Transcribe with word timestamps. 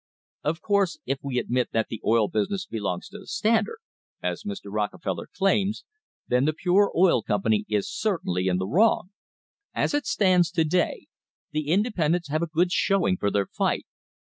Of 0.43 0.63
course, 0.63 0.97
if 1.05 1.19
we 1.21 1.37
admit 1.37 1.69
that 1.73 1.89
the 1.89 2.01
oil 2.03 2.27
business 2.27 2.65
belongs 2.65 3.07
to 3.09 3.19
the 3.19 3.27
Standard, 3.27 3.77
as 4.23 4.41
Mr. 4.45 4.71
Rockefeller 4.73 5.27
claims, 5.37 5.83
then 6.27 6.45
the 6.45 6.53
Pure 6.57 6.91
Oil 6.95 7.21
Company 7.21 7.65
is 7.69 7.87
certainly 7.87 8.47
in 8.47 8.57
the 8.57 8.65
wrong! 8.65 9.11
As 9.75 9.93
it 9.93 10.07
stands 10.07 10.49
to 10.53 10.63
day, 10.63 11.05
the 11.51 11.67
independents 11.67 12.29
have 12.29 12.41
a 12.41 12.47
good 12.47 12.71
showing 12.71 13.15
for 13.17 13.29
their 13.29 13.45
fight. 13.45 13.85